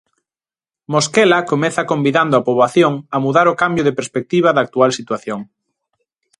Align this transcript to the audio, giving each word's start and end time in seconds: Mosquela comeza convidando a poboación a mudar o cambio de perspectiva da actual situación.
Mosquela 0.93 1.39
comeza 1.51 1.87
convidando 1.91 2.33
a 2.35 2.45
poboación 2.47 2.93
a 3.15 3.17
mudar 3.25 3.47
o 3.53 3.57
cambio 3.61 3.83
de 3.85 3.97
perspectiva 3.99 4.49
da 4.53 4.61
actual 4.65 4.91
situación. 4.99 5.39